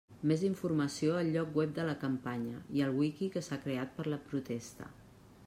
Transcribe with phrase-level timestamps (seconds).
[0.29, 4.09] Més informació al lloc web de la campanya i al Wiki que s'ha creat per
[4.15, 4.91] la protesta.